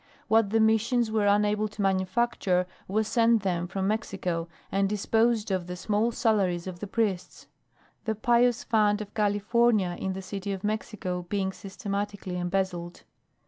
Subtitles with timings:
[0.27, 5.67] What the Missions were unable to manufacture was sent them from Mexico, and disposed of
[5.67, 7.45] the small salaries of the priests;
[8.05, 13.03] the "Pious Fund of California" in the city of Mexico being systematically embezzled.